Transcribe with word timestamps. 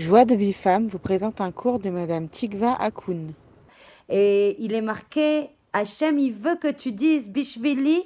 Joie 0.00 0.24
de 0.24 0.34
Bifam 0.34 0.88
vous 0.88 0.98
présente 0.98 1.42
un 1.42 1.52
cours 1.52 1.78
de 1.78 1.90
Madame 1.90 2.30
Tikva 2.30 2.72
Akoun. 2.72 3.34
Et 4.08 4.56
il 4.58 4.72
est 4.72 4.80
marqué 4.80 5.50
Hachem, 5.74 6.18
il 6.18 6.32
veut 6.32 6.56
que 6.56 6.70
tu 6.72 6.92
dises 6.92 7.28
Bishvili 7.28 8.04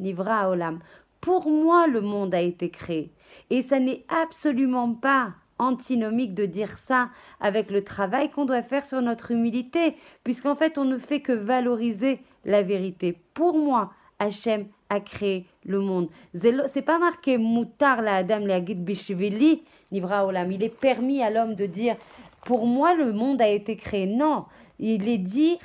Nivra 0.00 0.50
Olam. 0.50 0.80
Pour 1.20 1.48
moi, 1.48 1.86
le 1.86 2.00
monde 2.00 2.34
a 2.34 2.40
été 2.40 2.68
créé. 2.68 3.12
Et 3.50 3.62
ça 3.62 3.78
n'est 3.78 4.04
absolument 4.08 4.92
pas 4.92 5.34
antinomique 5.60 6.34
de 6.34 6.46
dire 6.46 6.76
ça 6.76 7.10
avec 7.38 7.70
le 7.70 7.84
travail 7.84 8.28
qu'on 8.28 8.44
doit 8.44 8.62
faire 8.62 8.84
sur 8.84 9.00
notre 9.00 9.30
humilité, 9.30 9.94
puisqu'en 10.24 10.56
fait, 10.56 10.78
on 10.78 10.84
ne 10.84 10.98
fait 10.98 11.20
que 11.20 11.30
valoriser 11.30 12.18
la 12.44 12.62
vérité. 12.62 13.16
Pour 13.34 13.56
moi, 13.56 13.92
Hachem 14.18 14.66
a 14.90 15.00
créé 15.00 15.46
le 15.64 15.80
monde. 15.80 16.08
C'est 16.34 16.82
pas 16.82 16.98
marqué 16.98 17.38
Moutar 17.38 18.02
la 18.02 18.16
Adam 18.16 18.40
Bishvili 18.76 19.62
Nivra 19.92 20.26
Olam. 20.26 20.50
Il 20.52 20.62
est 20.62 20.68
permis 20.68 21.22
à 21.22 21.30
l'homme 21.30 21.54
de 21.54 21.66
dire 21.66 21.96
pour 22.44 22.66
moi 22.66 22.94
le 22.94 23.12
monde 23.12 23.42
a 23.42 23.48
été 23.48 23.76
créé. 23.76 24.06
Non, 24.06 24.44
il 24.78 25.08
est 25.08 25.18
dit 25.18 25.58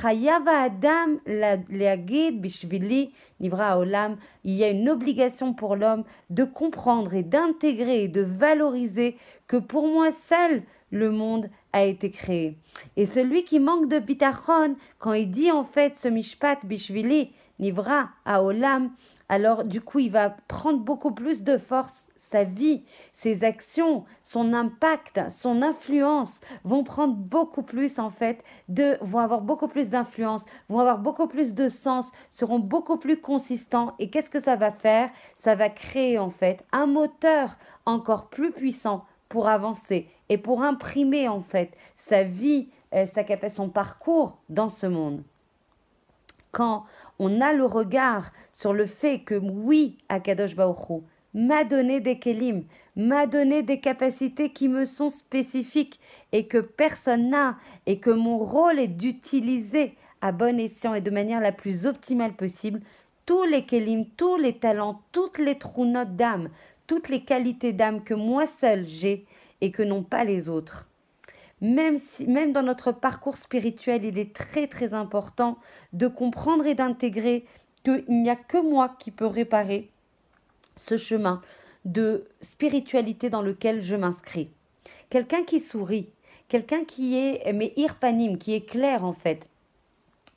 Chayava 0.00 0.62
Adam 0.62 1.18
Bishvili 2.32 3.12
Nivra 3.40 3.78
Olam. 3.78 4.16
Il 4.44 4.54
y 4.54 4.64
a 4.64 4.70
une 4.70 4.88
obligation 4.88 5.52
pour 5.52 5.76
l'homme 5.76 6.04
de 6.30 6.44
comprendre 6.44 7.14
et 7.14 7.22
d'intégrer 7.22 8.04
et 8.04 8.08
de 8.08 8.22
valoriser 8.22 9.16
que 9.46 9.56
pour 9.56 9.86
moi 9.86 10.10
seul 10.12 10.62
le 10.90 11.10
monde 11.10 11.50
a 11.74 11.82
été 11.82 12.10
créé. 12.10 12.56
Et 12.96 13.04
celui 13.04 13.44
qui 13.44 13.58
manque 13.58 13.88
de 13.88 13.98
bitachon, 13.98 14.76
quand 14.98 15.12
il 15.12 15.30
dit 15.30 15.50
en 15.50 15.64
fait 15.64 15.96
ce 15.96 16.08
mishpat 16.08 16.64
bishvili, 16.64 17.32
nivra 17.58 18.10
à 18.24 18.42
olam, 18.42 18.92
alors 19.28 19.64
du 19.64 19.80
coup 19.80 19.98
il 19.98 20.10
va 20.10 20.30
prendre 20.48 20.78
beaucoup 20.78 21.10
plus 21.10 21.42
de 21.42 21.58
force, 21.58 22.10
sa 22.16 22.44
vie, 22.44 22.84
ses 23.12 23.42
actions, 23.42 24.04
son 24.22 24.52
impact, 24.52 25.20
son 25.30 25.62
influence 25.62 26.40
vont 26.62 26.84
prendre 26.84 27.14
beaucoup 27.14 27.62
plus 27.62 27.98
en 27.98 28.10
fait 28.10 28.44
de 28.68 28.96
vont 29.00 29.18
avoir 29.18 29.40
beaucoup 29.40 29.68
plus 29.68 29.90
d'influence, 29.90 30.44
vont 30.68 30.78
avoir 30.78 30.98
beaucoup 30.98 31.26
plus 31.26 31.54
de 31.54 31.66
sens, 31.66 32.12
seront 32.30 32.60
beaucoup 32.60 32.98
plus 32.98 33.20
consistants. 33.20 33.94
Et 33.98 34.10
qu'est-ce 34.10 34.30
que 34.30 34.40
ça 34.40 34.54
va 34.54 34.70
faire? 34.70 35.10
Ça 35.34 35.56
va 35.56 35.70
créer 35.70 36.18
en 36.18 36.30
fait 36.30 36.64
un 36.70 36.86
moteur 36.86 37.56
encore 37.84 38.28
plus 38.30 38.52
puissant 38.52 39.04
pour 39.34 39.48
avancer 39.48 40.06
et 40.28 40.38
pour 40.38 40.62
imprimer 40.62 41.26
en 41.28 41.40
fait 41.40 41.72
sa 41.96 42.22
vie, 42.22 42.68
euh, 42.94 43.04
sa 43.04 43.24
capacité, 43.24 43.56
son 43.56 43.68
parcours 43.68 44.38
dans 44.48 44.68
ce 44.68 44.86
monde. 44.86 45.24
Quand 46.52 46.84
on 47.18 47.40
a 47.40 47.52
le 47.52 47.64
regard 47.64 48.30
sur 48.52 48.72
le 48.72 48.86
fait 48.86 49.22
que 49.22 49.34
oui, 49.34 49.98
Akadosh 50.08 50.54
Baruch 50.54 51.02
m'a 51.34 51.64
donné 51.64 51.98
des 51.98 52.20
kelim, 52.20 52.62
m'a 52.94 53.26
donné 53.26 53.64
des 53.64 53.80
capacités 53.80 54.52
qui 54.52 54.68
me 54.68 54.84
sont 54.84 55.10
spécifiques 55.10 55.98
et 56.30 56.46
que 56.46 56.58
personne 56.58 57.30
n'a, 57.30 57.56
et 57.86 57.98
que 57.98 58.10
mon 58.10 58.38
rôle 58.38 58.78
est 58.78 58.86
d'utiliser 58.86 59.96
à 60.20 60.30
bon 60.30 60.60
escient 60.60 60.94
et 60.94 61.00
de 61.00 61.10
manière 61.10 61.40
la 61.40 61.50
plus 61.50 61.86
optimale 61.86 62.34
possible 62.34 62.82
tous 63.26 63.44
les 63.44 63.64
kelim, 63.64 64.04
tous 64.16 64.36
les 64.36 64.58
talents, 64.58 65.02
toutes 65.12 65.38
les 65.38 65.58
trous 65.58 65.86
notes 65.86 66.14
d'âme, 66.14 66.50
toutes 66.86 67.08
les 67.08 67.24
qualités 67.24 67.72
d'âme 67.72 68.04
que 68.04 68.14
moi 68.14 68.46
seul 68.46 68.86
j'ai 68.86 69.26
et 69.60 69.70
que 69.70 69.82
n'ont 69.82 70.02
pas 70.02 70.24
les 70.24 70.48
autres 70.48 70.88
même, 71.64 71.96
si, 71.96 72.26
même 72.26 72.52
dans 72.52 72.62
notre 72.62 72.92
parcours 72.92 73.36
spirituel, 73.36 74.04
il 74.04 74.18
est 74.18 74.34
très 74.34 74.66
très 74.66 74.92
important 74.92 75.58
de 75.92 76.06
comprendre 76.08 76.66
et 76.66 76.74
d'intégrer 76.74 77.46
qu'il 77.84 78.04
n'y 78.08 78.30
a 78.30 78.36
que 78.36 78.58
moi 78.58 78.94
qui 78.98 79.10
peux 79.10 79.26
réparer 79.26 79.90
ce 80.76 80.96
chemin 80.96 81.40
de 81.84 82.26
spiritualité 82.40 83.30
dans 83.30 83.42
lequel 83.42 83.80
je 83.80 83.96
m'inscris. 83.96 84.50
Quelqu'un 85.08 85.44
qui 85.44 85.60
sourit, 85.60 86.10
quelqu'un 86.48 86.84
qui 86.84 87.16
est, 87.16 87.52
mais 87.52 87.72
irpanim, 87.76 88.36
qui 88.36 88.54
est 88.54 88.68
clair 88.68 89.04
en 89.04 89.12
fait, 89.12 89.48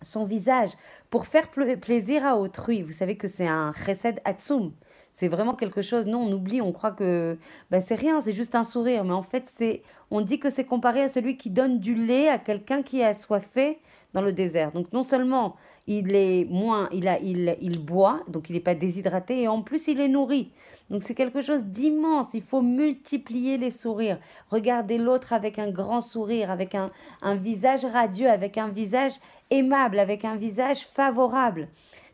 son 0.01 0.25
visage 0.25 0.71
pour 1.09 1.25
faire 1.25 1.49
plaisir 1.49 2.25
à 2.25 2.37
autrui. 2.37 2.83
Vous 2.83 2.91
savez 2.91 3.17
que 3.17 3.27
c'est 3.27 3.47
un 3.47 3.73
chesed 3.73 4.21
atsum. 4.23 4.71
C'est 5.20 5.30
vraiment 5.30 5.55
quelque 5.55 5.82
chose. 5.82 6.05
Non, 6.05 6.20
on 6.20 6.32
oublie, 6.32 6.61
on 6.61 6.72
croit 6.72 6.92
que 6.92 7.39
bah, 7.72 7.80
c'est 7.80 7.95
rien, 7.95 8.22
c'est 8.22 8.33
juste 8.33 8.54
un 8.54 8.64
sourire. 8.64 9.04
Mais 9.04 9.16
en 9.16 9.23
fait, 9.23 9.48
c'est, 9.48 9.82
on 10.11 10.22
dit 10.22 10.38
que 10.38 10.52
c'est 10.52 10.64
comparé 10.64 11.02
à 11.02 11.08
celui 11.08 11.38
qui 11.38 11.50
donne 11.50 11.80
du 11.80 11.95
lait 11.95 12.30
à 12.30 12.38
quelqu'un 12.38 12.83
qui 12.83 13.00
est 13.00 13.04
assoiffé 13.04 13.80
dans 14.14 14.22
le 14.22 14.32
désert. 14.32 14.72
Donc 14.73 14.94
non 14.94 15.02
seulement 15.02 15.55
il 15.88 16.14
est 16.14 16.45
moins, 16.45 16.88
il, 16.94 17.08
a, 17.08 17.17
il, 17.20 17.58
il 17.61 17.80
boit, 17.80 18.20
donc 18.28 18.52
il 18.52 18.54
n'est 18.54 18.60
pas 18.60 18.76
déshydraté, 18.76 19.42
et 19.42 19.48
en 19.48 19.64
plus 19.64 19.88
il 19.88 20.00
est 20.00 20.08
nourri. 20.08 20.52
Donc 20.92 21.02
c'est 21.02 21.16
quelque 21.16 21.42
chose 21.42 21.66
d'immense, 21.66 22.36
il 22.36 22.44
faut 22.44 22.61
multiplier 22.61 23.58
les 23.58 23.72
sourires. 23.72 24.20
Regardez 24.52 24.99
l'autre 24.99 25.34
avec 25.34 25.58
un 25.58 25.72
grand 25.72 26.02
sourire, 26.02 26.52
avec 26.52 26.76
un, 26.76 26.92
un 27.23 27.34
visage 27.34 27.86
radieux, 27.86 28.30
avec 28.30 28.60
un 28.60 28.67
visage 28.67 29.14
aimable, 29.49 29.98
avec 29.98 30.26
un 30.26 30.36
visage 30.36 30.82
favorable. 30.86 31.70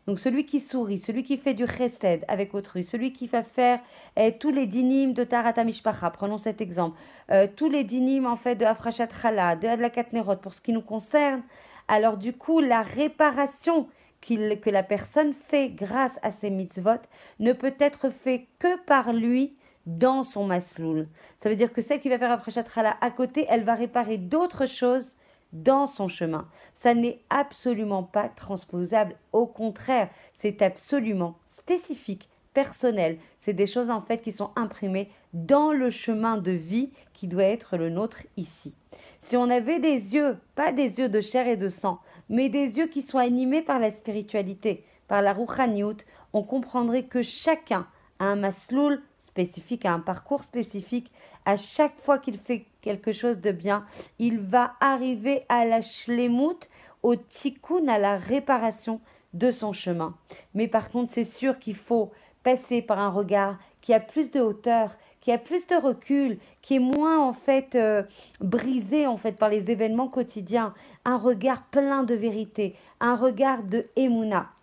Donc 0.06 0.18
celui 0.18 0.44
qui 0.44 0.60
sourit, 0.60 0.98
celui 0.98 1.22
qui 1.22 1.38
fait 1.38 1.54
du 1.54 1.66
chesed 1.66 2.24
avec 2.28 2.54
autrui, 2.54 2.84
celui 2.84 3.12
qui 3.12 3.26
va 3.26 3.42
faire 3.42 3.80
eh, 4.16 4.36
tous 4.36 4.50
les 4.50 4.66
dynimes 4.66 5.14
de 5.14 5.24
Tarata 5.24 5.64
Mishpacha, 5.64 6.10
prenons 6.10 6.36
cet 6.36 6.60
exemple, 6.60 6.98
euh, 7.30 7.46
tous 7.54 7.70
les 7.70 7.84
dynimes 7.84 8.26
en 8.26 8.36
fait 8.36 8.54
de 8.54 8.64
Afrashat 8.64 9.08
Chala, 9.20 9.56
de 9.56 9.66
Adlakat 9.66 10.06
Nerot 10.12 10.36
pour 10.36 10.52
ce 10.52 10.60
qui 10.60 10.72
nous 10.72 10.82
concerne, 10.82 11.42
alors 11.88 12.18
du 12.18 12.34
coup 12.34 12.60
la 12.60 12.82
réparation 12.82 13.88
que 14.20 14.70
la 14.70 14.82
personne 14.82 15.34
fait 15.34 15.68
grâce 15.68 16.18
à 16.22 16.30
ces 16.30 16.48
mitzvot 16.48 17.02
ne 17.40 17.52
peut 17.52 17.74
être 17.78 18.08
fait 18.08 18.46
que 18.58 18.78
par 18.84 19.12
lui 19.12 19.54
dans 19.84 20.22
son 20.22 20.46
masloul. 20.46 21.08
Ça 21.36 21.50
veut 21.50 21.56
dire 21.56 21.72
que 21.72 21.82
celle 21.82 22.00
qui 22.00 22.08
va 22.08 22.18
faire 22.18 22.32
Afrashat 22.32 22.64
Chala 22.64 22.96
à 23.02 23.10
côté, 23.10 23.46
elle 23.50 23.64
va 23.64 23.74
réparer 23.74 24.16
d'autres 24.16 24.66
choses 24.66 25.14
dans 25.54 25.86
son 25.86 26.08
chemin. 26.08 26.48
Ça 26.74 26.94
n'est 26.94 27.20
absolument 27.30 28.02
pas 28.02 28.28
transposable. 28.28 29.16
Au 29.32 29.46
contraire, 29.46 30.10
c'est 30.34 30.60
absolument 30.60 31.38
spécifique, 31.46 32.28
personnel. 32.52 33.18
C'est 33.38 33.52
des 33.52 33.66
choses 33.66 33.90
en 33.90 34.00
fait 34.00 34.18
qui 34.18 34.32
sont 34.32 34.50
imprimées 34.56 35.10
dans 35.32 35.72
le 35.72 35.90
chemin 35.90 36.36
de 36.36 36.52
vie 36.52 36.90
qui 37.12 37.28
doit 37.28 37.44
être 37.44 37.76
le 37.76 37.90
nôtre 37.90 38.22
ici. 38.36 38.74
Si 39.20 39.36
on 39.36 39.50
avait 39.50 39.80
des 39.80 40.14
yeux, 40.14 40.38
pas 40.54 40.72
des 40.72 40.98
yeux 40.98 41.08
de 41.08 41.20
chair 41.20 41.46
et 41.46 41.56
de 41.56 41.68
sang, 41.68 42.00
mais 42.28 42.48
des 42.48 42.78
yeux 42.78 42.86
qui 42.86 43.02
sont 43.02 43.18
animés 43.18 43.62
par 43.62 43.78
la 43.78 43.90
spiritualité, 43.90 44.84
par 45.08 45.22
la 45.22 45.32
rouchaniout, 45.32 45.96
on 46.32 46.42
comprendrait 46.42 47.04
que 47.04 47.22
chacun 47.22 47.86
a 48.18 48.24
un 48.24 48.36
masloul 48.36 49.02
spécifique, 49.24 49.84
a 49.86 49.92
un 49.92 50.00
parcours 50.00 50.42
spécifique. 50.42 51.10
À 51.44 51.56
chaque 51.56 51.98
fois 51.98 52.18
qu'il 52.18 52.38
fait 52.38 52.66
quelque 52.80 53.12
chose 53.12 53.40
de 53.40 53.52
bien, 53.52 53.86
il 54.18 54.38
va 54.38 54.74
arriver 54.80 55.44
à 55.48 55.64
la 55.64 55.80
shlemut, 55.80 56.68
au 57.02 57.16
tikkun, 57.16 57.88
à 57.88 57.98
la 57.98 58.16
réparation 58.16 59.00
de 59.32 59.50
son 59.50 59.72
chemin. 59.72 60.14
Mais 60.54 60.68
par 60.68 60.90
contre, 60.90 61.10
c'est 61.10 61.24
sûr 61.24 61.58
qu'il 61.58 61.76
faut 61.76 62.12
passer 62.42 62.82
par 62.82 62.98
un 62.98 63.08
regard 63.08 63.58
qui 63.80 63.92
a 63.92 64.00
plus 64.00 64.30
de 64.30 64.40
hauteur, 64.40 64.96
qui 65.20 65.32
a 65.32 65.38
plus 65.38 65.66
de 65.66 65.74
recul, 65.74 66.38
qui 66.60 66.76
est 66.76 66.78
moins 66.78 67.18
en 67.18 67.32
fait 67.32 67.74
euh, 67.74 68.02
brisé 68.40 69.06
en 69.06 69.16
fait 69.16 69.32
par 69.32 69.48
les 69.48 69.70
événements 69.70 70.08
quotidiens, 70.08 70.74
un 71.04 71.16
regard 71.16 71.62
plein 71.64 72.02
de 72.02 72.14
vérité, 72.14 72.76
un 73.00 73.16
regard 73.16 73.62
de 73.62 73.86
émouna. 73.96 74.53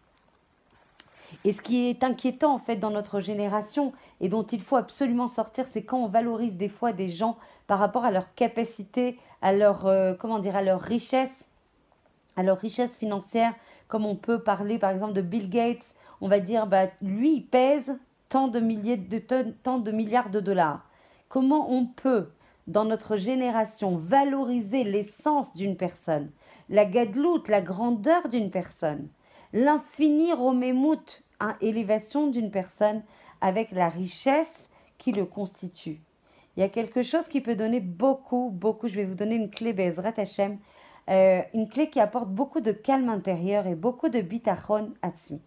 Et 1.44 1.52
ce 1.52 1.62
qui 1.62 1.90
est 1.90 2.04
inquiétant 2.04 2.54
en 2.54 2.60
fait 2.60 2.76
dans 2.76 2.92
notre 2.92 3.20
génération 3.20 3.94
et 4.20 4.30
dont 4.30 4.44
il 4.44 4.62
faut 4.62 4.76
absolument 4.76 5.28
sortir, 5.28 5.66
c'est 5.66 5.84
quand 5.84 5.98
on 5.98 6.08
valorise 6.08 6.58
des 6.58 6.70
fois 6.70 6.94
des 6.94 7.10
gens 7.10 7.38
par 7.68 7.80
rapport 7.80 8.06
à 8.06 8.12
leur 8.12 8.34
capacité, 8.36 9.18
à 9.42 9.52
leur 9.54 9.88
euh, 9.88 10.14
comment 10.14 10.40
dire, 10.40 10.56
à 10.56 10.62
leur 10.62 10.82
richesse, 10.82 11.48
à 12.36 12.44
leur 12.44 12.60
richesse 12.60 12.96
financière, 12.96 13.54
comme 13.88 14.06
on 14.06 14.16
peut 14.16 14.40
parler 14.40 14.78
par 14.78 14.92
exemple 14.92 15.14
de 15.14 15.22
Bill 15.22 15.50
Gates, 15.50 15.96
on 16.22 16.28
va 16.28 16.40
dire 16.40 16.68
bah 16.68 16.88
lui 17.02 17.38
il 17.38 17.42
pèse 17.42 17.98
tant 18.30 18.48
de 18.48 18.60
milliers 18.60 18.98
de 18.98 19.20
tant 19.64 19.80
de 19.80 19.92
milliards 19.92 20.30
de 20.30 20.40
dollars. 20.40 20.86
Comment 21.28 21.72
on 21.72 21.86
peut 21.88 22.30
dans 22.68 22.86
notre 22.86 23.18
génération 23.18 23.98
valoriser 23.98 24.84
l'essence 24.84 25.54
d'une 25.54 25.76
personne, 25.76 26.30
la 26.70 26.86
gadloute, 26.86 27.48
la 27.48 27.62
grandeur 27.62 28.30
d'une 28.30 28.52
personne, 28.52 29.08
l'infini 29.54 30.34
romémout 30.34 31.24
élévation 31.62 32.28
d'une 32.28 32.52
personne 32.52 33.04
avec 33.42 33.72
la 33.72 33.90
richesse 33.90 34.70
qui 34.98 35.12
le 35.12 35.26
constitue. 35.26 36.02
Il 36.56 36.60
y 36.60 36.64
a 36.64 36.70
quelque 36.70 37.02
chose 37.02 37.28
qui 37.28 37.42
peut 37.42 37.56
donner 37.56 37.80
beaucoup, 37.80 38.50
beaucoup. 38.52 38.88
Je 38.88 38.96
vais 38.96 39.06
vous 39.06 39.16
donner 39.16 39.36
une 39.36 39.50
clé 39.50 39.74
Bezrat 39.74 40.14
Hashem, 40.18 40.58
euh, 41.10 41.42
une 41.54 41.68
clé 41.70 41.90
qui 41.90 42.00
apporte 42.00 42.30
beaucoup 42.30 42.62
de 42.62 42.72
calme 42.72 43.10
intérieur 43.10 43.68
et 43.68 43.76
beaucoup 43.76 44.10
de 44.10 44.22
bitachon 44.22 44.94
atzmi. 45.02 45.42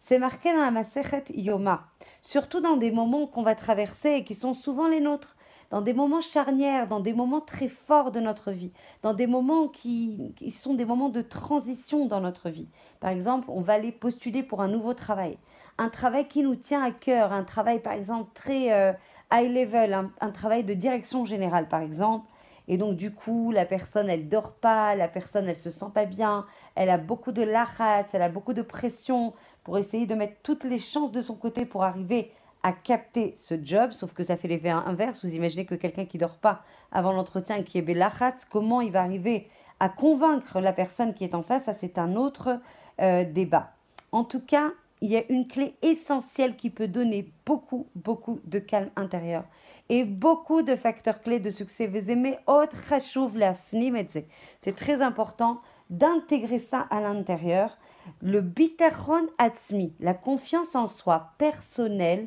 C'est 0.00 0.18
marqué 0.18 0.52
dans 0.52 0.62
la 0.62 0.70
Masechet 0.70 1.24
Yoma, 1.34 1.88
surtout 2.20 2.60
dans 2.60 2.76
des 2.76 2.90
moments 2.90 3.26
qu'on 3.26 3.42
va 3.42 3.54
traverser 3.54 4.10
et 4.10 4.24
qui 4.24 4.34
sont 4.34 4.52
souvent 4.52 4.88
les 4.88 5.00
nôtres 5.00 5.35
dans 5.70 5.80
des 5.80 5.92
moments 5.92 6.20
charnières, 6.20 6.88
dans 6.88 7.00
des 7.00 7.12
moments 7.12 7.40
très 7.40 7.68
forts 7.68 8.12
de 8.12 8.20
notre 8.20 8.52
vie, 8.52 8.72
dans 9.02 9.14
des 9.14 9.26
moments 9.26 9.68
qui, 9.68 10.34
sont 10.50 10.74
des 10.74 10.84
moments 10.84 11.08
de 11.08 11.20
transition 11.20 12.06
dans 12.06 12.20
notre 12.20 12.50
vie. 12.50 12.68
Par 13.00 13.10
exemple, 13.10 13.48
on 13.50 13.60
va 13.60 13.74
aller 13.74 13.92
postuler 13.92 14.42
pour 14.42 14.62
un 14.62 14.68
nouveau 14.68 14.94
travail, 14.94 15.38
un 15.78 15.88
travail 15.88 16.28
qui 16.28 16.42
nous 16.42 16.54
tient 16.54 16.82
à 16.82 16.90
cœur, 16.90 17.32
un 17.32 17.44
travail 17.44 17.80
par 17.80 17.92
exemple 17.92 18.30
très 18.34 18.72
euh, 18.72 18.92
high 19.32 19.50
level, 19.50 20.10
un, 20.20 20.30
travail 20.30 20.64
de 20.64 20.74
direction 20.74 21.24
générale 21.24 21.68
par 21.68 21.80
exemple. 21.80 22.26
Et 22.68 22.78
donc 22.78 22.96
du 22.96 23.12
coup, 23.12 23.52
la 23.52 23.64
personne, 23.64 24.08
elle 24.08 24.28
dort 24.28 24.54
pas, 24.54 24.96
la 24.96 25.06
personne, 25.06 25.48
elle 25.48 25.56
se 25.56 25.70
sent 25.70 25.86
pas 25.94 26.04
bien, 26.04 26.46
elle 26.74 26.90
a 26.90 26.98
beaucoup 26.98 27.30
de 27.30 27.42
lachat, 27.42 28.06
elle 28.12 28.22
a 28.22 28.28
beaucoup 28.28 28.54
de 28.54 28.62
pression 28.62 29.34
pour 29.62 29.78
essayer 29.78 30.06
de 30.06 30.14
mettre 30.14 30.36
toutes 30.42 30.64
les 30.64 30.78
chances 30.78 31.12
de 31.12 31.22
son 31.22 31.34
côté 31.34 31.64
pour 31.64 31.84
arriver 31.84 32.32
à 32.66 32.72
capter 32.72 33.32
ce 33.36 33.54
job, 33.62 33.92
sauf 33.92 34.12
que 34.12 34.24
ça 34.24 34.36
fait 34.36 34.48
l'effet 34.48 34.70
inverse. 34.70 35.24
Vous 35.24 35.36
imaginez 35.36 35.64
que 35.66 35.76
quelqu'un 35.76 36.04
qui 36.04 36.18
dort 36.18 36.36
pas 36.36 36.64
avant 36.90 37.12
l'entretien, 37.12 37.62
qui 37.62 37.78
est 37.78 37.82
belachat, 37.82 38.34
comment 38.50 38.80
il 38.80 38.90
va 38.90 39.02
arriver 39.02 39.46
à 39.78 39.88
convaincre 39.88 40.58
la 40.58 40.72
personne 40.72 41.14
qui 41.14 41.22
est 41.22 41.36
en 41.36 41.44
face? 41.44 41.66
Ça, 41.66 41.74
c'est 41.74 41.96
un 41.96 42.16
autre 42.16 42.58
euh, 43.00 43.22
débat. 43.22 43.70
En 44.10 44.24
tout 44.24 44.40
cas, 44.40 44.72
il 45.00 45.12
y 45.12 45.16
a 45.16 45.22
une 45.28 45.46
clé 45.46 45.76
essentielle 45.80 46.56
qui 46.56 46.70
peut 46.70 46.88
donner 46.88 47.30
beaucoup, 47.44 47.86
beaucoup 47.94 48.40
de 48.44 48.58
calme 48.58 48.90
intérieur 48.96 49.44
et 49.88 50.02
beaucoup 50.02 50.62
de 50.62 50.74
facteurs 50.74 51.22
clés 51.22 51.38
de 51.38 51.50
succès. 51.50 51.88
C'est 54.58 54.74
très 54.74 55.02
important 55.02 55.60
d'intégrer 55.88 56.58
ça 56.58 56.80
à 56.90 57.00
l'intérieur. 57.00 57.78
Le 58.22 58.40
bitachon 58.40 59.28
atzmi, 59.38 59.92
la 60.00 60.14
confiance 60.14 60.74
en 60.74 60.88
soi 60.88 61.30
personnelle, 61.38 62.26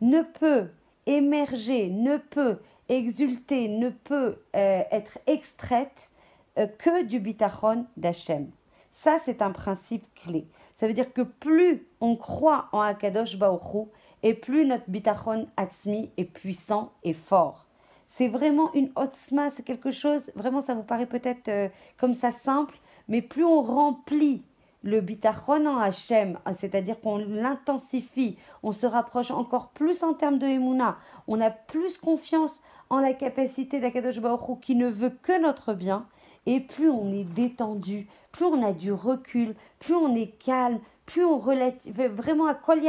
ne 0.00 0.22
peut 0.22 0.68
émerger, 1.06 1.90
ne 1.90 2.16
peut 2.16 2.58
exulter, 2.88 3.68
ne 3.68 3.90
peut 3.90 4.38
euh, 4.56 4.82
être 4.90 5.18
extraite 5.26 6.10
euh, 6.58 6.66
que 6.66 7.04
du 7.04 7.20
bitachon 7.20 7.86
d'Hachem. 7.96 8.50
Ça, 8.92 9.18
c'est 9.18 9.42
un 9.42 9.50
principe 9.50 10.04
clé. 10.14 10.46
Ça 10.74 10.86
veut 10.86 10.94
dire 10.94 11.12
que 11.12 11.22
plus 11.22 11.86
on 12.00 12.16
croit 12.16 12.68
en 12.72 12.80
Akadosh 12.80 13.36
Baoru, 13.36 13.86
et 14.22 14.34
plus 14.34 14.66
notre 14.66 14.88
bitachon 14.88 15.48
atzmi 15.56 16.10
est 16.16 16.24
puissant 16.24 16.92
et 17.04 17.12
fort. 17.12 17.66
C'est 18.06 18.28
vraiment 18.28 18.72
une 18.74 18.90
otzma, 18.96 19.50
c'est 19.50 19.62
quelque 19.62 19.90
chose, 19.90 20.32
vraiment 20.34 20.60
ça 20.60 20.74
vous 20.74 20.82
paraît 20.82 21.06
peut-être 21.06 21.48
euh, 21.48 21.68
comme 21.98 22.14
ça 22.14 22.30
simple, 22.30 22.78
mais 23.06 23.22
plus 23.22 23.44
on 23.44 23.60
remplit 23.60 24.44
le 24.88 25.00
bitachon 25.00 25.66
en 25.66 25.78
Hachem, 25.78 26.38
c'est-à-dire 26.52 27.00
qu'on 27.00 27.18
l'intensifie, 27.18 28.38
on 28.62 28.72
se 28.72 28.86
rapproche 28.86 29.30
encore 29.30 29.68
plus 29.68 30.02
en 30.02 30.14
termes 30.14 30.38
de 30.38 30.46
Emouna, 30.46 30.96
on 31.26 31.40
a 31.40 31.50
plus 31.50 31.98
confiance 31.98 32.60
en 32.88 32.98
la 33.00 33.12
capacité 33.12 33.80
d'Akadosh 33.80 34.20
Baruch 34.20 34.60
qui 34.60 34.74
ne 34.74 34.88
veut 34.88 35.10
que 35.10 35.38
notre 35.40 35.74
bien, 35.74 36.06
et 36.46 36.60
plus 36.60 36.88
on 36.88 37.12
est 37.12 37.24
détendu, 37.24 38.08
plus 38.32 38.46
on 38.46 38.62
a 38.62 38.72
du 38.72 38.90
recul, 38.90 39.54
plus 39.78 39.94
on 39.94 40.14
est 40.14 40.38
calme, 40.38 40.80
plus 41.04 41.24
on 41.24 41.38
relative, 41.38 42.02
vraiment 42.06 42.46
à 42.46 42.54
Kol 42.54 42.80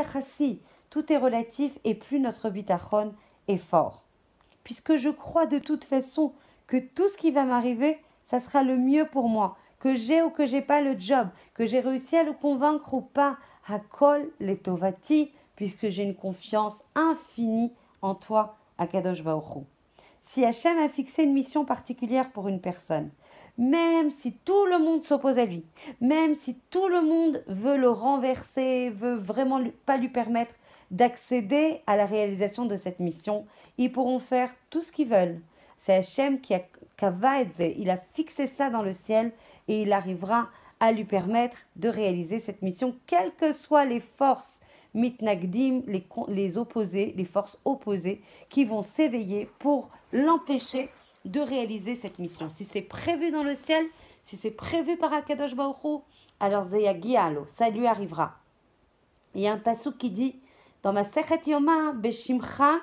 tout 0.90 1.12
est 1.14 1.18
relatif 1.18 1.78
et 1.84 1.96
plus 1.96 2.20
notre 2.20 2.50
bitachon 2.50 3.14
est 3.48 3.58
fort. 3.58 4.02
Puisque 4.64 4.96
je 4.96 5.10
crois 5.10 5.46
de 5.46 5.60
toute 5.60 5.84
façon 5.84 6.34
que 6.68 6.78
tout 6.78 7.08
ce 7.08 7.18
qui 7.18 7.32
va 7.32 7.44
m'arriver, 7.44 7.98
ça 8.24 8.40
sera 8.40 8.64
le 8.64 8.78
mieux 8.78 9.06
pour 9.06 9.28
moi, 9.28 9.58
que 9.80 9.96
j'ai 9.96 10.22
ou 10.22 10.30
que 10.30 10.46
j'ai 10.46 10.62
pas 10.62 10.82
le 10.82 10.98
job, 10.98 11.28
que 11.54 11.66
j'ai 11.66 11.80
réussi 11.80 12.18
à 12.18 12.24
le 12.24 12.34
convaincre 12.34 12.94
ou 12.94 13.02
pas, 13.02 13.38
à 13.68 13.80
Kol 13.80 14.30
Letovati, 14.40 15.32
puisque 15.56 15.90
j'ai 15.90 16.04
une 16.04 16.16
confiance 16.16 16.84
infinie 16.96 17.72
en 18.02 18.16
toi, 18.16 18.58
Akadosh 18.78 19.24
Baruch 19.24 19.64
Si 20.22 20.46
Hachem 20.46 20.78
a 20.80 20.90
fixé 20.90 21.24
une 21.24 21.34
mission 21.34 21.66
particulière 21.66 22.32
pour 22.32 22.48
une 22.48 22.62
personne, 22.62 23.10
même 23.58 24.10
si 24.10 24.34
tout 24.34 24.66
le 24.66 24.80
monde 24.80 25.04
s'oppose 25.04 25.38
à 25.38 25.46
lui, 25.46 25.66
même 26.00 26.34
si 26.34 26.58
tout 26.70 26.88
le 26.88 27.02
monde 27.02 27.44
veut 27.48 27.78
le 27.78 27.90
renverser, 27.90 28.90
veut 28.90 29.16
vraiment 29.16 29.62
pas 29.86 29.98
lui 29.98 30.10
permettre 30.10 30.56
d'accéder 30.92 31.82
à 31.86 31.96
la 31.96 32.06
réalisation 32.06 32.66
de 32.66 32.76
cette 32.76 33.00
mission, 33.00 33.46
ils 33.78 33.92
pourront 33.92 34.20
faire 34.20 34.52
tout 34.70 34.82
ce 34.82 34.92
qu'ils 34.92 35.10
veulent. 35.10 35.40
C'est 35.78 35.94
Hachem 35.94 36.40
qui 36.40 36.54
a 36.54 36.62
il 37.02 37.90
a 37.90 37.98
fixé 37.98 38.48
ça 38.48 38.70
dans 38.70 38.82
le 38.82 38.92
ciel 38.92 39.32
et 39.68 39.82
il 39.82 39.94
arrivera 39.94 40.50
à 40.80 40.92
lui 40.92 41.06
permettre 41.06 41.58
de 41.76 41.90
réaliser 41.90 42.40
cette 42.40 42.62
mission, 42.62 42.96
quelles 43.06 43.34
que 43.36 43.52
soient 43.52 43.86
les 43.86 44.00
forces 44.00 44.62
mitnagdim, 44.94 45.82
les, 45.88 46.08
les 46.28 46.58
opposés, 46.58 47.14
les 47.16 47.26
forces 47.26 47.60
opposées 47.66 48.22
qui 48.50 48.66
vont 48.66 48.82
s'éveiller 48.82 49.50
pour 49.60 49.90
l'empêcher 50.12 50.90
de 51.26 51.42
réaliser 51.42 51.96
cette 51.96 52.20
mission. 52.20 52.50
Si 52.50 52.66
c'est 52.66 52.82
prévu 52.82 53.32
dans 53.32 53.44
le 53.44 53.54
ciel, 53.54 53.86
si 54.22 54.38
c'est 54.38 54.52
prévu 54.52 54.98
par 54.98 55.14
Akadosh 55.14 55.56
Baruch 55.56 56.02
alors 56.40 56.64
Zeyagialo, 56.64 57.44
ça 57.48 57.70
lui 57.70 57.86
arrivera. 57.86 58.38
Il 59.36 59.42
y 59.42 59.48
a 59.48 59.54
un 59.54 59.58
passou 59.58 59.92
qui 59.92 60.10
dit 60.10 60.40
dans 60.82 60.94
ma 60.94 61.04
Sechet 61.04 61.42
Yoma, 61.48 61.92
Beshimcha, 61.94 62.78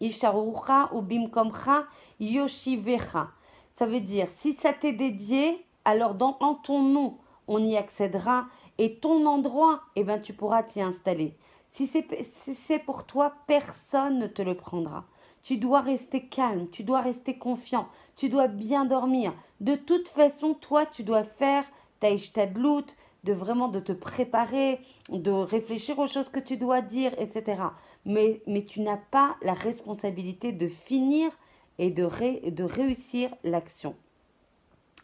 Isharucha 0.00 0.90
ou 0.92 1.02
Bimkomcha, 1.02 1.84
Yoshivecha. 2.20 3.30
Ça 3.74 3.86
veut 3.86 4.00
dire, 4.00 4.30
si 4.30 4.52
ça 4.52 4.72
t'est 4.72 4.92
dédié, 4.92 5.66
alors 5.84 6.14
dans, 6.14 6.36
en 6.40 6.54
ton 6.54 6.80
nom, 6.80 7.18
on 7.48 7.64
y 7.64 7.76
accédera 7.76 8.46
et 8.78 9.00
ton 9.00 9.26
endroit, 9.26 9.82
eh 9.96 10.04
ben, 10.04 10.20
tu 10.20 10.32
pourras 10.32 10.62
t'y 10.62 10.80
installer. 10.80 11.36
Si 11.68 11.88
c'est 11.88 12.78
pour 12.78 13.04
toi, 13.04 13.34
personne 13.48 14.20
ne 14.20 14.28
te 14.28 14.42
le 14.42 14.54
prendra. 14.54 15.04
Tu 15.42 15.56
dois 15.56 15.80
rester 15.80 16.24
calme, 16.24 16.68
tu 16.70 16.84
dois 16.84 17.00
rester 17.00 17.36
confiant, 17.36 17.88
tu 18.14 18.28
dois 18.28 18.46
bien 18.46 18.84
dormir. 18.84 19.34
De 19.60 19.74
toute 19.74 20.08
façon, 20.08 20.54
toi, 20.54 20.86
tu 20.86 21.02
dois 21.02 21.24
faire 21.24 21.64
ta 21.98 22.10
ishtadlout, 22.10 22.86
de 23.24 23.32
vraiment 23.32 23.68
de 23.68 23.80
te 23.80 23.92
préparer, 23.92 24.80
de 25.08 25.32
réfléchir 25.32 25.98
aux 25.98 26.06
choses 26.06 26.28
que 26.28 26.38
tu 26.38 26.56
dois 26.56 26.80
dire, 26.80 27.12
etc. 27.18 27.62
Mais, 28.04 28.40
mais 28.46 28.64
tu 28.64 28.80
n'as 28.82 28.98
pas 28.98 29.36
la 29.42 29.54
responsabilité 29.54 30.52
de 30.52 30.68
finir 30.68 31.32
et 31.78 31.90
de, 31.90 32.50
de 32.50 32.64
réussir 32.64 33.34
l'action. 33.42 33.94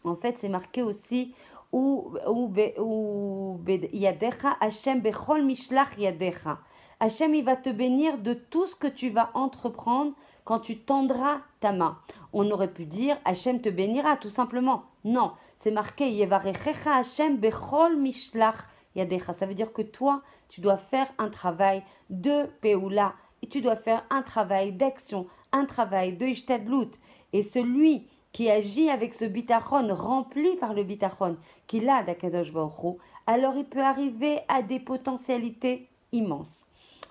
En 0.03 0.15
fait, 0.15 0.37
c'est 0.37 0.49
marqué 0.49 0.81
aussi. 0.81 1.33
Hashem, 6.99 7.35
il 7.35 7.43
va 7.45 7.55
te 7.55 7.69
bénir 7.69 8.17
de 8.17 8.33
tout 8.33 8.65
ce 8.65 8.75
que 8.75 8.87
tu 8.87 9.09
vas 9.09 9.31
entreprendre 9.33 10.13
quand 10.43 10.59
tu 10.59 10.79
tendras 10.79 11.39
ta 11.61 11.71
main. 11.71 11.97
On 12.33 12.49
aurait 12.51 12.73
pu 12.73 12.85
dire 12.85 13.17
Hachem 13.23 13.61
te 13.61 13.69
bénira, 13.69 14.17
tout 14.17 14.29
simplement. 14.29 14.83
Non, 15.05 15.31
c'est 15.55 15.71
marqué 15.71 16.27
Hashem 16.85 17.37
bechol 17.37 17.95
mishlach 17.95 18.67
yadecha. 18.95 19.31
Ça 19.31 19.45
veut 19.45 19.53
dire 19.53 19.71
que 19.71 19.81
toi, 19.81 20.21
tu 20.49 20.59
dois 20.59 20.77
faire 20.77 21.07
un 21.19 21.29
travail 21.29 21.83
de 22.09 22.47
peula 22.61 23.13
et 23.41 23.47
tu 23.47 23.61
dois 23.61 23.75
faire 23.75 24.05
un 24.09 24.21
travail 24.21 24.71
d'action, 24.71 25.27
un 25.51 25.65
travail 25.65 26.15
de 26.15 26.25
ishtadlut. 26.25 26.91
Et 27.33 27.43
celui 27.43 28.07
qui 28.31 28.49
agit 28.49 28.89
avec 28.89 29.13
ce 29.13 29.25
bitachon 29.25 29.93
rempli 29.93 30.55
par 30.57 30.73
le 30.73 30.83
bitachon 30.83 31.37
qu'il 31.67 31.89
a 31.89 32.03
d'Akadosh 32.03 32.53
Baruch 32.53 32.97
alors 33.27 33.55
il 33.55 33.65
peut 33.65 33.83
arriver 33.83 34.39
à 34.47 34.61
des 34.61 34.79
potentialités 34.79 35.87
immenses. 36.11 36.65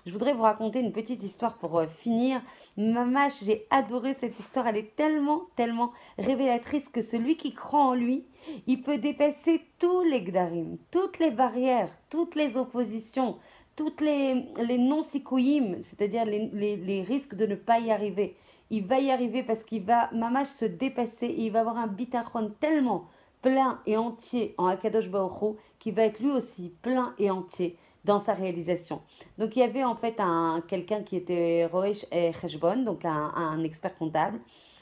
Je 0.05 0.11
voudrais 0.13 0.33
vous 0.33 0.41
raconter 0.41 0.79
une 0.79 0.91
petite 0.91 1.21
histoire 1.21 1.57
pour 1.57 1.77
euh, 1.77 1.85
finir. 1.85 2.41
Mamash, 2.75 3.43
j'ai 3.43 3.67
adoré 3.69 4.15
cette 4.15 4.39
histoire. 4.39 4.65
Elle 4.65 4.77
est 4.77 4.95
tellement, 4.95 5.43
tellement 5.55 5.91
révélatrice 6.17 6.89
que 6.89 7.01
celui 7.01 7.37
qui 7.37 7.53
croit 7.53 7.83
en 7.83 7.93
lui, 7.93 8.25
il 8.65 8.81
peut 8.81 8.97
dépasser 8.97 9.61
tous 9.77 10.01
les 10.01 10.23
gdarim, 10.23 10.77
toutes 10.89 11.19
les 11.19 11.29
barrières, 11.29 11.91
toutes 12.09 12.33
les 12.33 12.57
oppositions, 12.57 13.37
toutes 13.75 14.01
les, 14.01 14.45
les 14.65 14.77
non-sikouyim, 14.77 15.77
c'est-à-dire 15.81 16.25
les, 16.25 16.49
les, 16.53 16.77
les, 16.77 17.01
risques 17.01 17.35
de 17.35 17.45
ne 17.45 17.55
pas 17.55 17.79
y 17.79 17.91
arriver. 17.91 18.35
Il 18.69 18.85
va 18.85 18.99
y 18.99 19.11
arriver 19.11 19.43
parce 19.43 19.63
qu'il 19.63 19.83
va, 19.83 20.09
Mamash, 20.13 20.47
se 20.47 20.65
dépasser 20.65 21.27
et 21.27 21.45
il 21.45 21.51
va 21.51 21.61
avoir 21.61 21.77
un 21.77 21.87
bitachon 21.87 22.51
tellement 22.59 23.05
plein 23.41 23.79
et 23.85 23.97
entier 23.97 24.53
en 24.57 24.67
Akadosh 24.67 25.09
Baruch 25.09 25.57
qui 25.79 25.91
va 25.91 26.03
être 26.03 26.19
lui 26.19 26.29
aussi 26.29 26.73
plein 26.81 27.13
et 27.17 27.31
entier 27.31 27.77
dans 28.05 28.19
sa 28.19 28.33
réalisation. 28.33 29.01
Donc 29.37 29.55
il 29.55 29.59
y 29.59 29.63
avait 29.63 29.83
en 29.83 29.95
fait 29.95 30.19
un 30.19 30.63
quelqu'un 30.67 31.03
qui 31.03 31.15
était 31.15 31.65
Roesh 31.71 32.05
Heshbon, 32.11 32.83
donc 32.83 33.05
un, 33.05 33.31
un, 33.35 33.63
expert 33.63 33.95
comptable. 33.97 34.39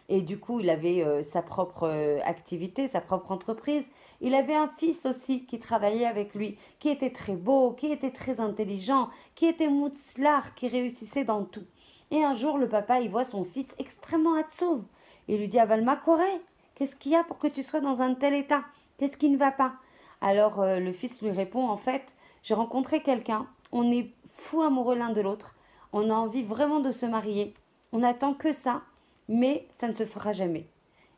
Et 0.10 0.22
du 0.24 0.40
coup, 0.40 0.60
il 0.60 0.70
avait 0.72 1.04
euh, 1.04 1.22
sa 1.22 1.44
propre 1.44 1.84
euh, 1.84 2.20
activité, 2.26 2.88
sa 2.88 3.00
propre 3.00 3.32
entreprise. 3.32 3.90
Il 4.22 4.34
avait 4.34 4.56
un 4.56 4.68
fils 4.68 5.06
aussi 5.06 5.46
qui 5.46 5.60
travaillait 5.60 6.08
avec 6.08 6.34
lui, 6.34 6.58
qui 6.80 6.90
était 6.90 7.12
très 7.12 7.36
beau, 7.36 7.72
qui 7.74 7.92
était 7.92 8.12
très 8.12 8.40
intelligent, 8.40 9.10
qui 9.36 9.46
était 9.46 9.70
moutzlar, 9.70 10.56
qui 10.56 10.68
réussissait 10.68 11.26
dans 11.26 11.44
tout. 11.44 11.66
Et 12.10 12.24
un 12.24 12.34
jour, 12.34 12.58
le 12.58 12.68
papa, 12.68 13.00
il 13.00 13.10
voit 13.10 13.24
son 13.24 13.44
fils 13.44 13.76
extrêmement 13.78 14.34
atsouv. 14.34 14.84
Il 15.28 15.38
lui 15.38 15.48
dit, 15.48 15.60
Avalma 15.60 15.96
Corée, 15.96 16.42
qu'est-ce 16.74 16.96
qu'il 16.96 17.12
y 17.12 17.16
a 17.16 17.24
pour 17.24 17.38
que 17.38 17.48
tu 17.48 17.62
sois 17.62 17.82
dans 17.82 18.02
un 18.02 18.16
tel 18.16 18.34
état? 18.34 18.64
Qu'est-ce 18.98 19.16
qui 19.16 19.30
ne 19.30 19.38
va 19.38 19.52
pas? 19.52 19.76
Alors 20.22 20.60
euh, 20.60 20.80
le 20.80 20.92
fils 20.92 21.22
lui 21.22 21.32
répond, 21.32 21.70
en 21.70 21.78
fait, 21.78 22.16
j'ai 22.42 22.56
rencontré 22.56 23.02
quelqu'un, 23.02 23.48
on 23.72 23.92
est 23.92 24.12
fou 24.28 24.62
amoureux 24.62 24.96
l'un 24.96 25.12
de 25.12 25.22
l'autre, 25.22 25.56
on 25.94 26.10
a 26.10 26.14
envie 26.14 26.44
vraiment 26.44 26.80
de 26.80 26.92
se 26.92 27.06
marier, 27.06 27.54
on 27.94 28.04
attend 28.04 28.34
que 28.34 28.52
ça, 28.52 28.82
mais 29.30 29.68
ça 29.72 29.88
ne 29.88 29.94
se 29.94 30.04
fera 30.04 30.34
jamais. 30.34 30.68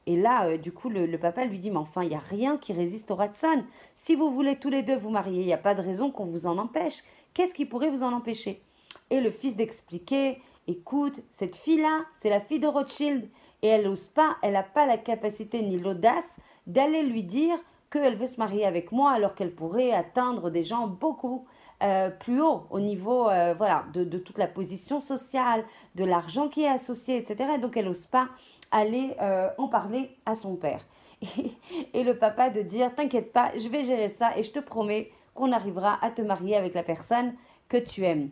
Et 0.06 0.16
là, 0.16 0.46
euh, 0.46 0.58
du 0.58 0.72
coup, 0.72 0.90
le, 0.90 1.18
papa 1.18 1.46
lui 1.46 1.58
dit, 1.58 1.72
mais 1.72 1.78
enfin, 1.78 2.04
il 2.04 2.10
n'y 2.10 2.16
a 2.16 2.20
rien 2.20 2.58
qui 2.58 2.74
résiste 2.74 3.10
au 3.10 3.16
Ratsan. 3.16 3.66
Si 3.96 4.16
vous 4.16 4.30
voulez 4.30 4.58
tous 4.58 4.70
les 4.70 4.84
deux 4.84 4.96
vous 4.96 5.10
marier, 5.10 5.42
il 5.42 5.46
n'y 5.46 5.54
a 5.54 5.58
pas 5.58 5.74
de 5.74 5.82
raison 5.82 6.12
qu'on 6.12 6.26
vous 6.26 6.46
en 6.46 6.58
empêche. 6.58 7.04
Qu'est-ce 7.34 7.54
qui 7.54 7.66
pourrait 7.66 7.90
vous 7.90 8.04
en 8.04 8.12
empêcher? 8.12 8.62
Et 9.10 9.22
le 9.22 9.32
fils 9.32 9.56
d'expliquer, 9.56 10.42
écoute, 10.68 11.22
cette 11.32 11.56
fille-là, 11.56 12.06
c'est 12.12 12.30
la 12.30 12.42
fille 12.42 12.60
de 12.60 12.68
Rothschild 12.68 13.30
et 13.62 13.68
elle 13.68 13.86
n'ose 13.86 14.08
pas, 14.08 14.38
elle 14.42 14.54
n'a 14.54 14.64
pas 14.64 14.86
la 14.86 14.98
capacité 14.98 15.62
ni 15.62 15.78
l'audace 15.78 16.38
d'aller 16.68 17.04
lui 17.04 17.24
dire 17.24 17.58
qu'elle 17.92 18.16
veut 18.16 18.26
se 18.26 18.40
marier 18.40 18.66
avec 18.66 18.92
moi 18.92 19.12
alors 19.12 19.36
qu'elle 19.36 19.54
pourrait 19.54 19.92
atteindre 19.92 20.50
des 20.50 20.64
gens 20.64 20.88
beaucoup 20.88 21.46
euh, 21.84 22.10
plus 22.10 22.42
haut 22.42 22.64
au 22.70 22.80
niveau 22.80 23.30
euh, 23.30 23.54
voilà, 23.58 23.86
de, 23.94 24.18
toute 24.18 24.38
la 24.38 24.48
position 24.48 25.00
sociale, 25.00 25.66
de 25.96 26.04
l'argent 26.04 26.48
qui 26.48 26.64
est 26.64 26.70
associé, 26.70 27.18
etc. 27.18 27.58
donc 27.62 27.76
elle 27.76 27.86
n'ose 27.86 28.06
pas 28.06 28.30
aller 28.72 29.16
euh, 29.22 29.50
en 29.58 29.68
parler 29.68 30.16
à 30.26 30.36
son 30.36 30.56
père. 30.56 30.86
Et, 31.94 32.04
le 32.04 32.18
papa 32.18 32.50
de 32.50 32.62
dire, 32.62 32.94
t'inquiète 32.96 33.34
pas, 33.34 33.52
je 33.58 33.68
vais 33.68 33.84
gérer 33.84 34.10
ça 34.10 34.38
et 34.38 34.44
je 34.44 34.52
te 34.52 34.60
promets 34.60 35.12
qu'on 35.34 35.52
arrivera 35.52 36.04
à 36.04 36.10
te 36.10 36.22
marier 36.22 36.56
avec 36.56 36.74
la 36.74 36.84
personne 36.84 37.34
que 37.68 37.78
tu 37.78 38.04
aimes. 38.06 38.30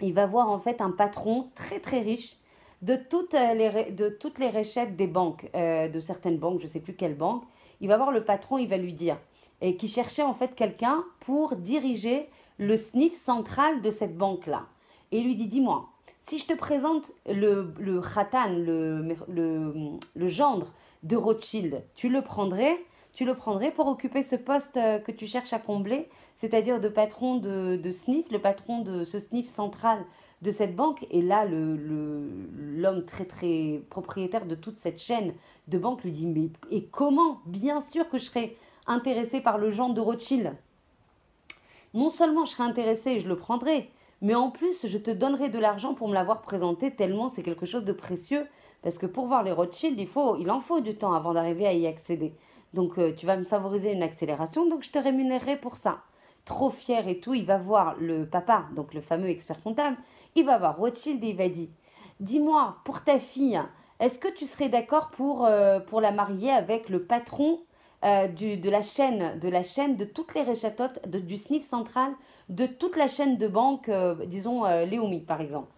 Il 0.00 0.12
va 0.12 0.26
voir 0.26 0.50
en 0.50 0.58
fait 0.58 0.80
un 0.80 0.90
patron 0.90 1.48
très 1.54 1.78
très 1.78 2.00
riche 2.00 2.36
de 2.82 2.96
toutes 2.96 3.32
les, 3.34 3.92
de 3.92 4.08
toutes 4.08 4.38
les 4.38 4.50
des 4.86 5.06
banques, 5.06 5.50
de 5.54 6.00
certaines 6.00 6.38
banques, 6.38 6.58
je 6.58 6.64
ne 6.64 6.68
sais 6.68 6.80
plus 6.80 6.94
quelle 6.94 7.16
banque, 7.16 7.44
il 7.80 7.88
va 7.88 7.96
voir 7.96 8.12
le 8.12 8.24
patron, 8.24 8.58
il 8.58 8.68
va 8.68 8.76
lui 8.76 8.92
dire, 8.92 9.18
et 9.60 9.76
qui 9.76 9.88
cherchait 9.88 10.22
en 10.22 10.34
fait 10.34 10.54
quelqu'un 10.54 11.04
pour 11.20 11.56
diriger 11.56 12.28
le 12.58 12.76
sniff 12.76 13.12
central 13.12 13.80
de 13.82 13.90
cette 13.90 14.16
banque-là. 14.16 14.66
Et 15.10 15.18
il 15.18 15.24
lui 15.24 15.34
dit, 15.34 15.46
dis-moi, 15.46 15.88
si 16.20 16.38
je 16.38 16.46
te 16.46 16.54
présente 16.54 17.12
le, 17.26 17.74
le 17.78 18.00
khatan, 18.00 18.50
le, 18.50 19.16
le, 19.28 20.26
gendre 20.26 20.72
de 21.02 21.16
Rothschild, 21.16 21.84
tu 21.94 22.08
le 22.08 22.22
prendrais 22.22 22.78
tu 23.12 23.26
le 23.26 23.34
prendrais 23.34 23.70
pour 23.70 23.88
occuper 23.88 24.22
ce 24.22 24.36
poste 24.36 24.78
euh, 24.78 24.98
que 24.98 25.12
tu 25.12 25.26
cherches 25.26 25.52
à 25.52 25.58
combler, 25.58 26.08
c'est-à-dire 26.34 26.80
de 26.80 26.88
patron 26.88 27.36
de, 27.36 27.76
de, 27.76 27.90
SNIF, 27.90 28.30
le 28.30 28.40
patron 28.40 28.80
de 28.80 29.04
ce 29.04 29.18
SNIF 29.18 29.44
central 29.44 30.02
de 30.42 30.50
cette 30.50 30.76
banque. 30.76 31.06
Et 31.10 31.22
là, 31.22 31.46
l'homme 31.46 33.04
très 33.06 33.24
très 33.24 33.82
propriétaire 33.88 34.44
de 34.44 34.54
toute 34.54 34.76
cette 34.76 35.00
chaîne 35.00 35.32
de 35.68 35.78
banques 35.78 36.02
lui 36.02 36.12
dit, 36.12 36.26
mais 36.26 36.50
et 36.70 36.84
comment 36.84 37.40
Bien 37.46 37.80
sûr 37.80 38.08
que 38.08 38.18
je 38.18 38.24
serais 38.24 38.56
intéressé 38.86 39.40
par 39.40 39.58
le 39.58 39.70
genre 39.70 39.94
de 39.94 40.00
Rothschild. 40.00 40.54
Non 41.94 42.08
seulement 42.08 42.44
je 42.44 42.52
serais 42.52 42.64
intéressé 42.64 43.12
et 43.12 43.20
je 43.20 43.28
le 43.28 43.36
prendrais, 43.36 43.88
mais 44.20 44.34
en 44.34 44.50
plus 44.50 44.86
je 44.86 44.98
te 44.98 45.10
donnerai 45.10 45.48
de 45.48 45.58
l'argent 45.58 45.94
pour 45.94 46.08
me 46.08 46.14
l'avoir 46.14 46.42
présenté 46.42 46.94
tellement 46.94 47.28
c'est 47.28 47.42
quelque 47.42 47.66
chose 47.66 47.84
de 47.84 47.92
précieux. 47.92 48.46
Parce 48.82 48.98
que 48.98 49.06
pour 49.06 49.26
voir 49.26 49.44
les 49.44 49.52
Rothschild, 49.52 49.98
il, 50.00 50.08
faut, 50.08 50.36
il 50.36 50.50
en 50.50 50.58
faut 50.58 50.80
du 50.80 50.96
temps 50.96 51.12
avant 51.12 51.34
d'arriver 51.34 51.66
à 51.66 51.72
y 51.72 51.86
accéder. 51.86 52.34
Donc 52.74 52.98
euh, 52.98 53.12
tu 53.14 53.26
vas 53.26 53.36
me 53.36 53.44
favoriser 53.44 53.92
une 53.92 54.02
accélération, 54.02 54.68
donc 54.68 54.82
je 54.82 54.90
te 54.90 54.98
rémunérerai 54.98 55.56
pour 55.56 55.76
ça. 55.76 56.02
Trop 56.44 56.70
fier 56.70 57.06
et 57.08 57.20
tout, 57.20 57.34
il 57.34 57.44
va 57.44 57.56
voir 57.56 57.94
le 57.98 58.26
papa, 58.26 58.64
donc 58.74 58.94
le 58.94 59.00
fameux 59.00 59.28
expert 59.28 59.62
comptable, 59.62 59.96
il 60.34 60.44
va 60.44 60.58
voir 60.58 60.76
Rothschild 60.76 61.22
et 61.22 61.28
il 61.28 61.36
va 61.36 61.48
dire, 61.48 61.68
dis-moi, 62.20 62.78
pour 62.84 63.04
ta 63.04 63.18
fille, 63.18 63.60
est-ce 64.00 64.18
que 64.18 64.28
tu 64.28 64.46
serais 64.46 64.68
d'accord 64.68 65.10
pour, 65.10 65.46
euh, 65.46 65.78
pour 65.78 66.00
la 66.00 66.10
marier 66.10 66.50
avec 66.50 66.88
le 66.88 67.04
patron 67.04 67.60
euh, 68.04 68.26
du, 68.26 68.56
de, 68.56 68.70
la 68.70 68.82
chaîne, 68.82 69.38
de 69.38 69.48
la 69.48 69.62
chaîne 69.62 69.96
de 69.96 70.04
toutes 70.04 70.34
les 70.34 70.42
réchatotes, 70.42 71.08
du 71.08 71.36
SNIF 71.36 71.62
central, 71.62 72.12
de 72.48 72.66
toute 72.66 72.96
la 72.96 73.06
chaîne 73.06 73.38
de 73.38 73.46
banque, 73.46 73.88
disons 74.26 74.64
Léomi 74.84 75.20
par 75.20 75.40
exemple? 75.40 75.68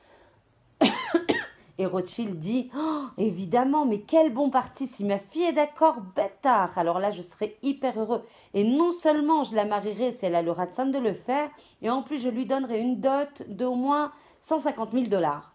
Et 1.79 1.87
Rothschild 1.87 2.39
dit 2.39 2.71
oh, 2.77 3.05
Évidemment, 3.19 3.87
mais 3.87 4.01
quel 4.01 4.33
bon 4.33 4.51
parti 4.51 4.87
Si 4.87 5.05
ma 5.05 5.19
fille 5.19 5.45
est 5.45 5.53
d'accord, 5.53 5.97
bêtard 6.15 6.77
Alors 6.79 6.99
là, 6.99 7.11
je 7.11 7.23
serai 7.23 7.57
hyper 7.63 7.99
heureux. 7.99 8.23
Et 8.53 8.65
non 8.65 8.93
seulement 8.93 9.43
je 9.45 9.55
la 9.55 9.65
marierai 9.65 10.13
si 10.13 10.27
elle 10.27 10.35
a 10.35 10.43
le 10.43 10.51
ratson 10.51 10.87
de 10.87 10.99
le 10.99 11.13
faire, 11.13 11.51
et 11.83 11.91
en 11.91 12.03
plus, 12.03 12.19
je 12.19 12.29
lui 12.29 12.47
donnerai 12.47 12.81
une 12.81 13.01
dot 13.01 13.45
d'au 13.49 13.75
moins 13.75 14.13
150 14.41 14.93
000 14.93 15.05
dollars. 15.07 15.54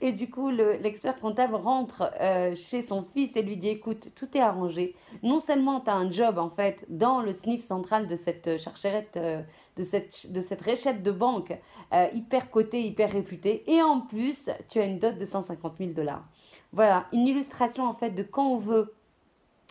Et 0.00 0.12
du 0.12 0.30
coup, 0.30 0.50
l'expert 0.50 1.20
comptable 1.20 1.54
rentre 1.54 2.10
euh, 2.20 2.54
chez 2.56 2.82
son 2.82 3.02
fils 3.02 3.36
et 3.36 3.42
lui 3.42 3.56
dit 3.56 3.68
écoute, 3.68 4.08
tout 4.14 4.36
est 4.36 4.40
arrangé. 4.40 4.96
Non 5.22 5.40
seulement 5.40 5.80
tu 5.80 5.90
as 5.90 5.94
un 5.94 6.10
job 6.10 6.38
en 6.38 6.48
fait 6.48 6.86
dans 6.88 7.20
le 7.20 7.32
sniff 7.32 7.60
central 7.60 8.08
de 8.08 8.14
cette 8.14 8.48
euh, 8.48 8.58
chercherette, 8.58 9.16
euh, 9.16 9.42
de, 9.76 9.82
cette, 9.82 10.32
de 10.32 10.40
cette 10.40 11.02
de 11.02 11.10
banque 11.10 11.58
hyper 12.14 12.50
cotée, 12.50 12.82
hyper 12.82 13.10
réputée, 13.12 13.64
et 13.70 13.82
en 13.82 14.00
plus, 14.00 14.50
tu 14.68 14.80
as 14.80 14.86
une 14.86 14.98
dot 14.98 15.16
de 15.16 15.24
150 15.24 15.74
000 15.78 15.90
dollars. 15.90 16.24
Voilà, 16.72 17.06
une 17.12 17.26
illustration 17.26 17.84
en 17.84 17.92
fait 17.92 18.10
de 18.10 18.22
quand 18.22 18.46
on 18.46 18.56
veut, 18.56 18.94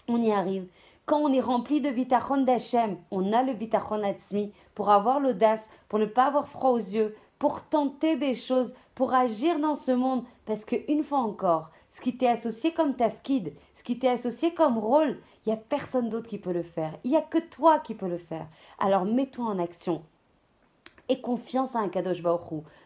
on 0.08 0.22
y 0.22 0.32
arrive. 0.32 0.68
Quand 1.06 1.20
on 1.20 1.34
est 1.34 1.40
rempli 1.40 1.82
de 1.82 1.90
bitachon 1.90 2.44
d'Hachem, 2.44 2.98
on 3.10 3.34
a 3.34 3.42
le 3.42 3.54
bitachon 3.54 4.04
atzmi 4.04 4.54
pour 4.76 4.92
avoir 4.92 5.20
l'audace, 5.20 5.70
pour 5.90 5.98
ne 5.98 6.06
pas 6.06 6.26
avoir 6.26 6.48
froid 6.48 6.70
aux 6.70 6.78
yeux, 6.78 7.16
pour 7.42 7.64
tenter 7.64 8.18
des 8.18 8.36
choses, 8.36 8.76
pour 8.94 9.16
agir 9.16 9.60
dans 9.60 9.74
ce 9.74 9.92
monde. 9.92 10.24
Parce 10.46 10.64
que 10.64 10.76
une 10.88 11.02
fois 11.02 11.18
encore, 11.18 11.72
ce 11.90 12.00
qui 12.00 12.16
t'est 12.16 12.28
associé 12.28 12.72
comme 12.72 12.96
tafkid, 12.96 13.54
ce 13.74 13.82
qui 13.82 13.98
t'est 13.98 14.10
associé 14.10 14.54
comme 14.54 14.78
rôle, 14.78 15.18
il 15.44 15.50
n'y 15.50 15.54
a 15.54 15.58
personne 15.58 16.08
d'autre 16.08 16.28
qui 16.28 16.38
peut 16.38 16.54
le 16.54 16.62
faire. 16.62 16.94
Il 17.04 17.10
n'y 17.10 17.18
a 17.18 17.22
que 17.24 17.40
toi 17.40 17.80
qui 17.80 17.96
peux 17.96 18.08
le 18.08 18.20
faire. 18.20 18.46
Alors 18.78 19.06
mets-toi 19.06 19.44
en 19.44 19.58
action. 19.58 20.04
Et 21.10 21.20
confiance 21.20 21.76
à 21.76 21.80
un 21.80 21.90
Kadosh 21.90 22.22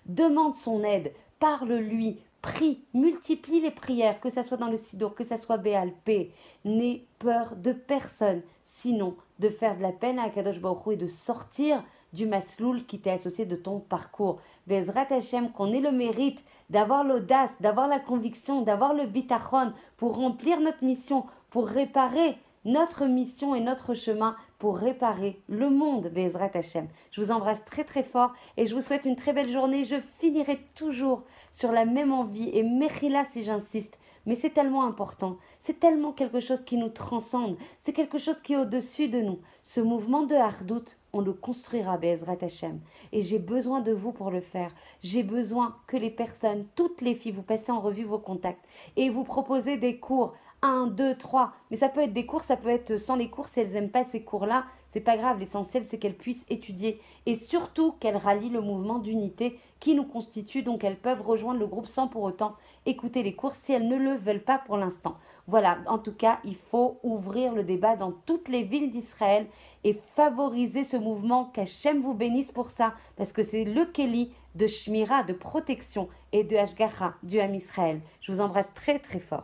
Demande 0.06 0.56
son 0.56 0.86
aide. 0.86 1.12
Parle-lui. 1.38 2.22
Prie. 2.42 2.80
Multiplie 2.94 3.60
les 3.60 3.72
prières, 3.72 4.22
que 4.22 4.30
ce 4.30 4.42
soit 4.42 4.56
dans 4.56 4.70
le 4.70 4.78
Sidour, 4.78 5.16
que 5.16 5.26
ce 5.26 5.36
soit 5.36 5.58
BLP. 5.58 6.32
N'aie 6.64 7.04
peur 7.20 7.58
de 7.58 7.74
personne. 7.74 8.42
Sinon, 8.64 9.18
de 9.40 9.50
faire 9.50 9.78
de 9.78 9.82
la 9.82 9.92
peine 9.92 10.20
à 10.20 10.24
Akadosh 10.24 10.60
Baruch 10.60 10.94
et 10.94 10.96
de 10.96 11.06
sortir 11.06 11.84
du 12.14 12.26
masloul 12.26 12.86
qui 12.86 13.00
t'est 13.00 13.12
associé 13.12 13.46
de 13.46 13.56
ton 13.56 13.80
parcours. 13.80 14.40
Bezrat 14.68 15.08
Hashem, 15.12 15.52
qu'on 15.52 15.74
ait 15.74 15.82
le 15.82 15.92
mérite 15.92 16.44
d'avoir 16.70 17.04
l'audace, 17.04 17.62
d'avoir 17.62 17.88
la 17.88 18.00
conviction, 18.00 18.62
d'avoir 18.62 18.94
le 18.94 19.06
bitachon 19.06 19.74
pour 19.98 20.16
remplir 20.16 20.62
notre 20.62 20.84
mission, 20.84 21.26
pour 21.50 21.68
réparer 21.68 22.38
notre 22.66 23.06
mission 23.06 23.54
et 23.54 23.60
notre 23.60 23.94
chemin 23.94 24.36
pour 24.58 24.78
réparer 24.78 25.40
le 25.48 25.70
monde, 25.70 26.08
Bezrat 26.08 26.52
Hashem. 26.56 26.88
Je 27.12 27.22
vous 27.22 27.32
embrasse 27.32 27.64
très 27.64 27.84
très 27.84 28.04
fort 28.04 28.34
et 28.58 28.66
je 28.66 28.74
vous 28.74 28.82
souhaite 28.82 29.06
une 29.06 29.16
très 29.16 29.34
belle 29.34 29.50
journée. 29.50 29.84
Je 29.84 30.00
finirai 30.00 30.58
toujours 30.74 31.24
sur 31.52 31.72
la 31.72 31.86
même 31.86 32.12
envie 32.12 32.50
et 32.54 32.64
Mechila 32.64 33.24
si 33.24 33.44
j'insiste 33.44 34.00
mais 34.26 34.36
c'est 34.36 34.50
tellement 34.50 34.86
important, 34.86 35.38
c'est 35.60 35.80
tellement 35.80 36.12
quelque 36.12 36.40
chose 36.40 36.64
qui 36.64 36.78
nous 36.78 36.90
transcende, 36.90 37.58
c'est 37.80 37.94
quelque 37.94 38.18
chose 38.18 38.42
qui 38.42 38.54
est 38.54 38.58
au-dessus 38.58 39.08
de 39.08 39.20
nous. 39.20 39.40
Ce 39.64 39.82
mouvement 39.82 40.24
de 40.24 40.36
Hardout, 40.36 40.98
on 41.14 41.22
le 41.22 41.34
construira, 41.34 41.98
Bezrat 41.98 42.38
Hashem. 42.42 42.80
Et 43.12 43.22
j'ai 43.22 43.40
besoin 43.40 43.82
de 43.82 43.92
vous 43.92 44.12
pour 44.12 44.32
le 44.32 44.42
faire. 44.42 44.74
J'ai 45.02 45.24
besoin 45.24 45.78
que 45.88 45.98
les 45.98 46.10
personnes, 46.10 46.66
toutes 46.76 47.02
les 47.02 47.16
filles, 47.16 47.32
vous 47.32 47.42
passez 47.42 47.72
en 47.72 47.80
revue 47.80 48.04
vos 48.04 48.20
contacts 48.20 48.66
et 48.98 49.10
vous 49.10 49.24
proposez 49.24 49.78
des 49.78 50.00
cours 50.00 50.34
1, 50.66 50.88
2, 50.88 51.16
3. 51.16 51.54
Mais 51.70 51.78
ça 51.78 51.90
peut 51.90 52.02
être 52.02 52.14
des 52.14 52.26
cours, 52.26 52.42
ça 52.42 52.58
peut 52.58 52.70
être 52.70 52.98
sans 52.98 53.16
les 53.16 53.30
cours 53.30 53.48
si 53.48 53.60
elles 53.60 53.74
n'aiment 53.74 53.92
pas 53.92 54.04
ces 54.04 54.24
cours-là. 54.24 54.66
C'est 54.88 55.00
pas 55.00 55.18
grave, 55.18 55.40
l'essentiel 55.40 55.84
c'est 55.84 56.00
qu'elles 56.00 56.18
puissent 56.18 56.46
étudier 56.50 57.00
et 57.26 57.36
surtout 57.36 57.92
qu'elles 57.94 58.18
rallient 58.18 58.50
le 58.50 58.62
mouvement 58.62 58.98
d'unité 58.98 59.60
qui 59.80 59.94
nous 59.94 60.06
constitue. 60.06 60.64
Donc 60.64 60.84
elles 60.84 60.98
peuvent 60.98 61.22
rejoindre 61.22 61.60
le 61.60 61.68
groupe 61.68 61.86
sans 61.86 62.08
pour 62.08 62.24
autant 62.24 62.56
écouter 62.86 63.22
les 63.22 63.36
cours 63.36 63.52
si 63.52 63.74
elles 63.74 63.88
ne 63.88 63.98
le 63.98 64.14
veulent 64.14 64.44
pas 64.44 64.58
pour 64.58 64.78
l'instant. 64.78 65.18
Voilà, 65.48 65.78
en 65.86 66.00
tout 66.00 66.14
cas, 66.14 66.40
il 66.44 66.56
faut 66.56 67.00
ouvrir 67.04 67.54
le 67.54 67.64
débat 67.64 67.96
dans 67.96 68.12
toutes 68.12 68.48
les 68.48 68.64
villes 68.64 68.90
d'Israël 68.90 69.46
et 69.84 69.94
favoriser 69.94 70.84
ce 70.84 70.98
mouvement. 70.98 71.46
Qu'Hachem 71.54 72.02
vous 72.02 72.16
bénisse 72.16 72.52
pour 72.52 72.70
ça 72.70 72.94
parce 73.18 73.32
que 73.34 73.44
c'est 73.44 73.66
le 73.66 73.86
Kelly 73.86 74.32
de 74.56 74.66
Shmira, 74.66 75.24
de 75.24 75.34
protection 75.34 76.10
et 76.32 76.44
de 76.44 76.56
Hashgacha 76.56 77.14
du 77.22 77.40
Ham 77.40 77.54
Israël. 77.54 78.02
Je 78.22 78.32
vous 78.32 78.42
embrasse 78.42 78.74
très 78.74 78.98
très 78.98 79.20
fort. 79.20 79.44